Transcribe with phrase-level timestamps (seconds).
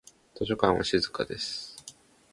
[0.33, 1.75] 図書館は静かです。